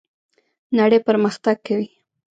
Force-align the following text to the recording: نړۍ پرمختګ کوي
نړۍ 0.77 0.99
پرمختګ 1.07 1.55
کوي 1.67 1.87